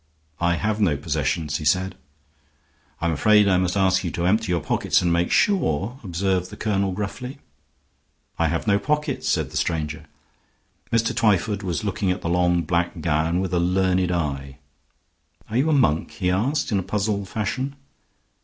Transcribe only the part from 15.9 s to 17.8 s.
he asked, in a puzzled fashion.